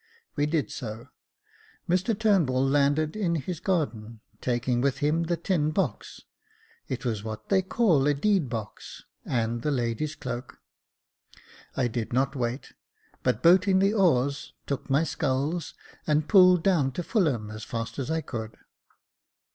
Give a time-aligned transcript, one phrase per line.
[0.35, 1.09] We did so,
[1.87, 6.21] Mr Turnbull landed in his garden, taking with him the tin box
[6.87, 10.57] (it was what they call a deed box), and the lady's cloak.
[11.77, 12.73] I did not wait,
[13.21, 15.75] but boating the oars, took my sculls
[16.07, 18.57] and pulled down to Fulham as fast as I could.